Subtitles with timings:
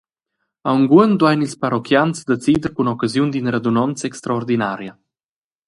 [0.69, 4.93] Aunc uonn duein ils parochians sedecider cun occasiun d’ina radunonza extraordinaria.